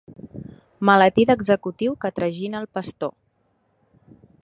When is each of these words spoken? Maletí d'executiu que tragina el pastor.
Maletí 0.89 1.27
d'executiu 1.31 1.95
que 2.05 2.13
tragina 2.21 2.65
el 2.65 2.69
pastor. 2.79 3.17